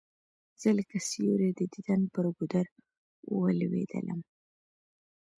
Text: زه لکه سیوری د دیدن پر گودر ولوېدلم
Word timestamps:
زه 0.61 0.69
لکه 0.77 0.97
سیوری 1.09 1.49
د 1.55 1.61
دیدن 1.73 2.01
پر 2.13 2.25
گودر 2.37 2.65
ولوېدلم 3.39 4.19